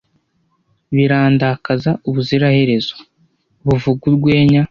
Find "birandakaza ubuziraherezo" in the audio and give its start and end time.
0.95-2.95